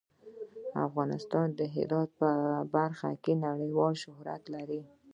افغانستان 0.87 1.47
د 1.59 1.61
هرات 1.75 2.09
په 2.19 2.29
برخه 2.75 3.09
کې 3.23 3.33
نړیوال 3.47 3.93
شهرت 4.03 4.43
لري. 4.55 4.81